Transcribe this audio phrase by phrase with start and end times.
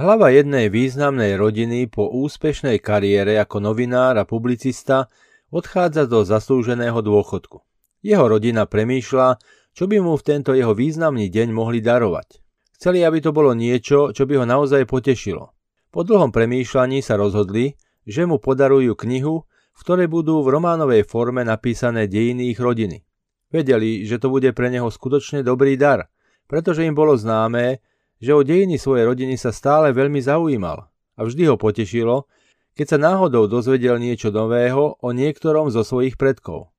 [0.00, 5.12] Hlava jednej významnej rodiny po úspešnej kariére ako novinár a publicista
[5.52, 7.60] odchádza do zaslúženého dôchodku.
[8.00, 9.36] Jeho rodina premýšľa,
[9.76, 12.40] čo by mu v tento jeho významný deň mohli darovať.
[12.80, 15.52] Chceli, aby to bolo niečo, čo by ho naozaj potešilo.
[15.92, 17.76] Po dlhom premýšľaní sa rozhodli,
[18.08, 19.44] že mu podarujú knihu,
[19.76, 23.04] v ktorej budú v románovej forme napísané dejiny ich rodiny.
[23.52, 26.08] Vedeli, že to bude pre neho skutočne dobrý dar,
[26.48, 27.84] pretože im bolo známe,
[28.20, 32.28] že o dejiny svojej rodiny sa stále veľmi zaujímal a vždy ho potešilo,
[32.76, 36.70] keď sa náhodou dozvedel niečo nového o niektorom zo svojich predkov.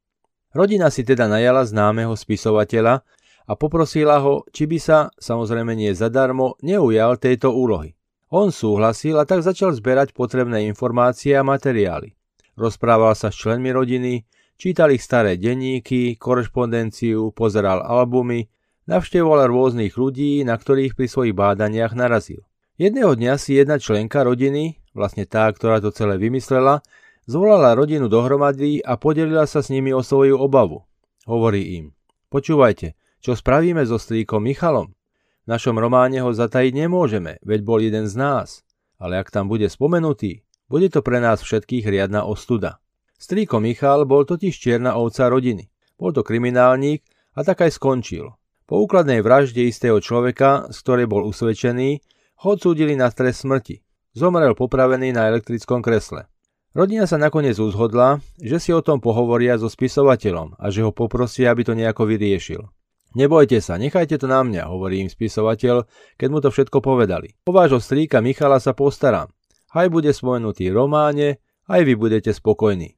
[0.53, 3.01] Rodina si teda najala známeho spisovateľa
[3.49, 7.97] a poprosila ho, či by sa, samozrejme nie zadarmo, neujal tejto úlohy.
[8.31, 12.15] On súhlasil a tak začal zberať potrebné informácie a materiály.
[12.55, 14.23] Rozprával sa s členmi rodiny,
[14.55, 18.47] čítal ich staré denníky, korešpondenciu, pozeral albumy
[18.89, 22.41] Navštevoval rôznych ľudí, na ktorých pri svojich bádaniach narazil.
[22.81, 26.81] Jedného dňa si jedna členka rodiny, vlastne tá, ktorá to celé vymyslela,
[27.29, 30.81] zvolala rodinu dohromady a podelila sa s nimi o svoju obavu.
[31.29, 31.93] Hovorí im,
[32.33, 34.97] počúvajte, čo spravíme so strýkom Michalom?
[35.45, 38.65] V našom románe ho zatajiť nemôžeme, veď bol jeden z nás.
[38.97, 42.81] Ale ak tam bude spomenutý, bude to pre nás všetkých riadna ostuda.
[43.21, 45.69] Strýko Michal bol totiž čierna ovca rodiny.
[46.01, 47.05] Bol to kriminálnik
[47.37, 48.33] a tak aj skončil.
[48.71, 51.99] Po úkladnej vražde istého človeka, z ktorej bol usvedčený,
[52.39, 53.83] ho odsúdili na trest smrti.
[54.15, 56.31] Zomrel popravený na elektrickom kresle.
[56.71, 61.51] Rodina sa nakoniec uzhodla, že si o tom pohovoria so spisovateľom a že ho poprosia,
[61.51, 62.63] aby to nejako vyriešil.
[63.11, 65.83] Nebojte sa, nechajte to na mňa, hovorí im spisovateľ,
[66.15, 67.35] keď mu to všetko povedali.
[67.43, 69.27] Po vášho strýka Michala sa postaram.
[69.75, 72.95] Aj bude spomenutý v románe, aj vy budete spokojní.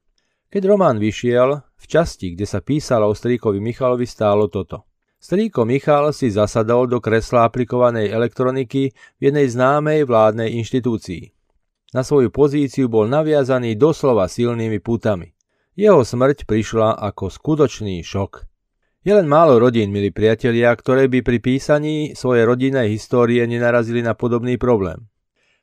[0.54, 4.93] Keď román vyšiel, v časti, kde sa písalo o strýkovi Michalovi, stálo toto.
[5.24, 11.32] Strýko Michal si zasadol do kresla aplikovanej elektroniky v jednej známej vládnej inštitúcii.
[11.96, 15.32] Na svoju pozíciu bol naviazaný doslova silnými putami.
[15.80, 18.44] Jeho smrť prišla ako skutočný šok.
[19.00, 24.12] Je len málo rodín, milí priatelia, ktoré by pri písaní svojej rodinnej histórie nenarazili na
[24.12, 25.08] podobný problém.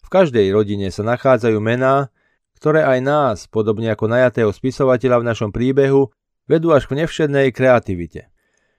[0.02, 2.10] V každej rodine sa nachádzajú mená,
[2.58, 6.10] ktoré aj nás, podobne ako najatého spisovateľa v našom príbehu,
[6.50, 8.31] vedú až k nevšednej kreativite.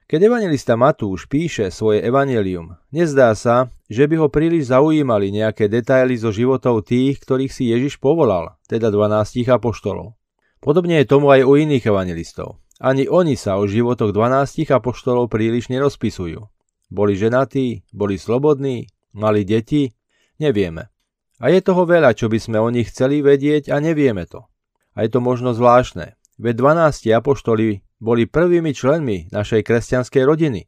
[0.03, 6.19] Keď evangelista Matúš píše svoje evanelium, nezdá sa, že by ho príliš zaujímali nejaké detaily
[6.19, 10.19] zo životov tých, ktorých si Ježiš povolal, teda 12 apoštolov.
[10.59, 12.59] Podobne je tomu aj u iných evangelistov.
[12.83, 16.51] Ani oni sa o životoch 12 apoštolov príliš nerozpisujú.
[16.91, 19.95] Boli ženatí, boli slobodní, mali deti,
[20.35, 20.91] nevieme.
[21.39, 24.47] A je toho veľa, čo by sme o nich chceli vedieť a nevieme to.
[24.99, 26.19] A je to možno zvláštne.
[26.41, 30.61] Veď 12 apoštoli boli prvými členmi našej kresťanskej rodiny.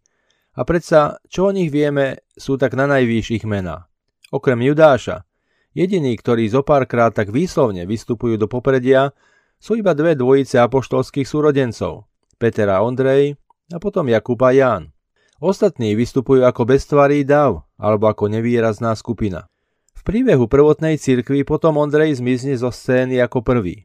[0.56, 3.92] A predsa, čo o nich vieme, sú tak na najvýš ich mená.
[4.32, 5.28] Okrem Judáša,
[5.76, 9.12] jediní, ktorí zo párkrát tak výslovne vystupujú do popredia,
[9.60, 12.08] sú iba dve dvojice apoštolských súrodencov,
[12.40, 13.36] Peter a Ondrej
[13.74, 14.96] a potom Jakub a Ján.
[15.44, 19.52] Ostatní vystupujú ako beztvarý dav alebo ako nevýrazná skupina.
[19.92, 23.84] V príbehu prvotnej cirkvi potom Ondrej zmizne zo scény ako prvý.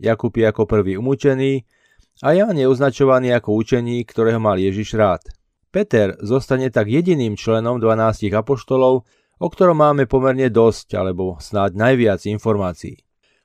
[0.00, 1.68] Jakub je ako prvý umúčený,
[2.20, 5.24] a Ján je označovaný ako učeník, ktorého mal Ježiš rád.
[5.72, 9.08] Peter zostane tak jediným členom 12 apoštolov,
[9.40, 13.00] o ktorom máme pomerne dosť, alebo snáď najviac informácií.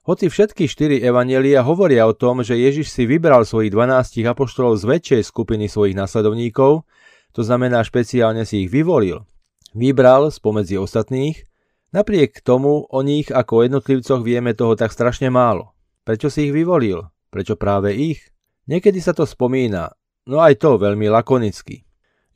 [0.06, 4.84] Hoci všetky štyri evanelia hovoria o tom, že Ježiš si vybral svojich 12 apoštolov z
[4.86, 6.84] väčšej skupiny svojich nasledovníkov,
[7.32, 9.24] to znamená špeciálne si ich vyvolil,
[9.74, 11.48] vybral spomedzi ostatných,
[11.96, 15.75] napriek tomu o nich ako jednotlivcoch vieme toho tak strašne málo.
[16.06, 17.02] Prečo si ich vyvolil?
[17.34, 18.22] Prečo práve ich?
[18.70, 19.90] Niekedy sa to spomína,
[20.30, 21.82] no aj to veľmi lakonicky.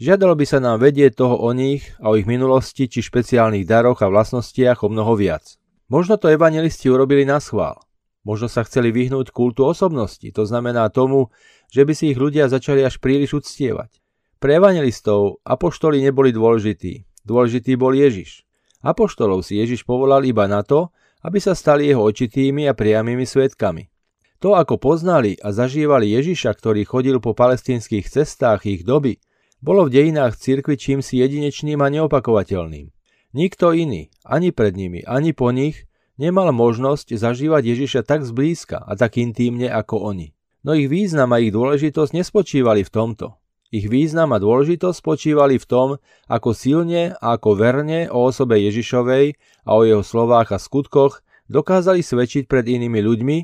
[0.01, 4.01] Žiadalo by sa nám vedieť toho o nich a o ich minulosti či špeciálnych daroch
[4.01, 5.61] a vlastnostiach o mnoho viac.
[5.85, 7.77] Možno to evangelisti urobili na schvál.
[8.25, 11.29] Možno sa chceli vyhnúť kultu osobnosti, to znamená tomu,
[11.69, 14.01] že by si ich ľudia začali až príliš uctievať.
[14.41, 18.49] Pre evangelistov apoštoli neboli dôležití, dôležitý bol Ježiš.
[18.81, 20.89] Apoštolov si Ježiš povolal iba na to,
[21.23, 23.91] aby sa stali jeho očitými a priamými svetkami.
[24.39, 29.19] To, ako poznali a zažívali Ježiša, ktorý chodil po palestínskych cestách ich doby,
[29.59, 32.87] bolo v dejinách cirkvi čímsi jedinečným a neopakovateľným.
[33.35, 35.83] Nikto iný, ani pred nimi, ani po nich,
[36.15, 40.35] nemal možnosť zažívať Ježiša tak zblízka a tak intímne ako oni.
[40.63, 43.38] No ich význam a ich dôležitosť nespočívali v tomto.
[43.69, 45.87] Ich význam a dôležitosť spočívali v tom,
[46.25, 52.01] ako silne a ako verne o osobe Ježišovej a o jeho slovách a skutkoch dokázali
[52.01, 53.37] svedčiť pred inými ľuďmi,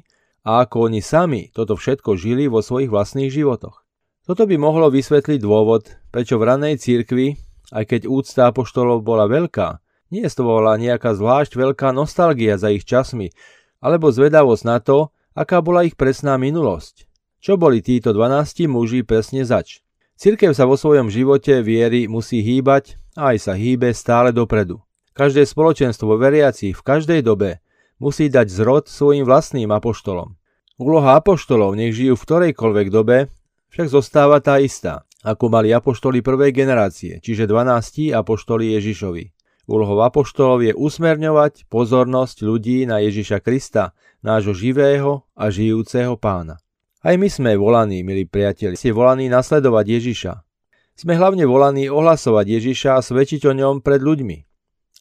[0.45, 3.81] a ako oni sami toto všetko žili vo svojich vlastných životoch.
[4.25, 7.37] Toto by mohlo vysvetliť dôvod, prečo v ranej cirkvi,
[7.73, 9.81] aj keď úcta apoštolov bola veľká,
[10.13, 13.33] Nie stvovala nejaká zvlášť veľká nostalgia za ich časmi,
[13.81, 17.09] alebo zvedavosť na to, aká bola ich presná minulosť.
[17.41, 19.84] Čo boli títo 12 muži presne zač?
[20.15, 24.79] Cirkev sa vo svojom živote viery musí hýbať a aj sa hýbe stále dopredu.
[25.11, 27.59] Každé spoločenstvo veriacich v každej dobe
[27.99, 30.39] musí dať zrod svojim vlastným apoštolom.
[30.79, 33.27] Úloha apoštolov, nech žijú v ktorejkoľvek dobe,
[33.75, 39.35] však zostáva tá istá, ako mali apoštoli prvej generácie, čiže 12 apoštoli Ježišovi.
[39.67, 43.91] Úlohou apoštolov je usmerňovať pozornosť ľudí na Ježiša Krista,
[44.23, 46.61] nášho živého a žijúceho pána.
[47.05, 50.33] Aj my sme volaní, milí priatelia, ste volaní nasledovať Ježiša.
[50.97, 54.41] Sme hlavne volaní ohlasovať Ježiša a svedčiť o ňom pred ľuďmi.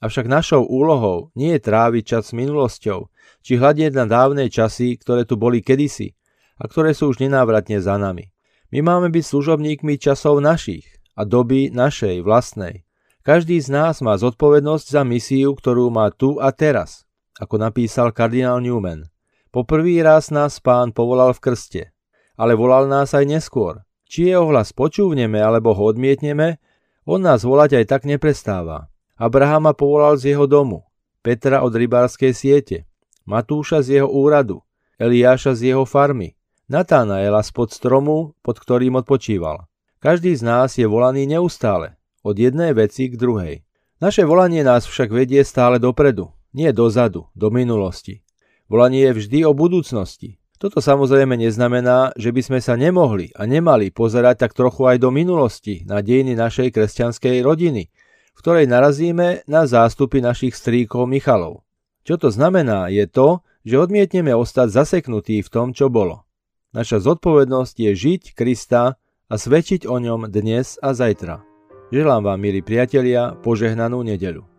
[0.05, 3.09] Avšak našou úlohou nie je tráviť čas s minulosťou,
[3.41, 6.13] či hľadieť na dávne časy, ktoré tu boli kedysi
[6.61, 8.37] a ktoré sú už nenávratne za nami.
[8.69, 10.85] My máme byť služobníkmi časov našich
[11.17, 12.85] a doby našej vlastnej.
[13.25, 17.09] Každý z nás má zodpovednosť za misiu, ktorú má tu a teraz,
[17.41, 19.09] ako napísal kardinál Newman.
[19.49, 21.94] Po prvý raz nás pán povolal v krste,
[22.35, 23.83] ale volal nás aj neskôr.
[24.11, 26.63] Či jeho hlas počúvneme alebo ho odmietneme,
[27.05, 28.89] on nás volať aj tak neprestáva.
[29.15, 30.87] Abrahama povolal z jeho domu,
[31.25, 32.85] Petra od rybárskej siete,
[33.25, 34.61] Matúša z jeho úradu,
[35.01, 36.37] Eliáša z jeho farmy,
[36.69, 39.69] Natánaela spod stromu, pod ktorým odpočíval.
[40.01, 43.65] Každý z nás je volaný neustále, od jednej veci k druhej.
[44.05, 48.21] Naše volanie nás však vedie stále dopredu, nie dozadu, do minulosti.
[48.69, 50.41] Volanie je vždy o budúcnosti.
[50.65, 55.13] Toto samozrejme neznamená, že by sme sa nemohli a nemali pozerať tak trochu aj do
[55.13, 57.93] minulosti na dejiny našej kresťanskej rodiny,
[58.33, 61.69] v ktorej narazíme na zástupy našich stríkov Michalov.
[62.09, 66.25] Čo to znamená je to, že odmietneme ostať zaseknutí v tom, čo bolo.
[66.73, 68.97] Naša zodpovednosť je žiť Krista
[69.29, 71.45] a svedčiť o ňom dnes a zajtra.
[71.93, 74.54] Želám vám, milí priatelia, požehnanú nedeľu.